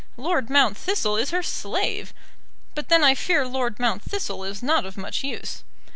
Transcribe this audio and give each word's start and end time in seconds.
Lord 0.17 0.49
Mount 0.49 0.75
Thistle 0.77 1.15
is 1.15 1.29
her 1.29 1.43
slave, 1.43 2.11
but 2.73 2.89
then 2.89 3.03
I 3.03 3.13
fear 3.13 3.45
Lord 3.45 3.79
Mount 3.79 4.01
Thistle 4.01 4.43
is 4.43 4.63
not 4.63 4.83
of 4.83 4.97
much 4.97 5.23
use. 5.23 5.63